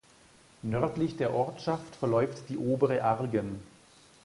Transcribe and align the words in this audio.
Nördlich 0.63 1.17
der 1.17 1.31
Ortschaft 1.31 1.95
verläuft 1.95 2.49
die 2.49 2.57
Obere 2.57 3.03
Argen. 3.03 3.59